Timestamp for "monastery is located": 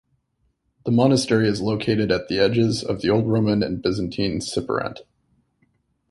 0.91-2.11